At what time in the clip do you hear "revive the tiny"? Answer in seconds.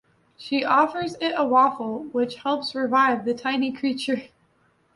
2.73-3.71